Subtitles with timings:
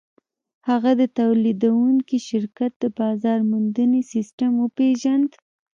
[0.69, 5.29] هغه د تولیدوونکي شرکت د بازار موندنې سیسټم وپېژند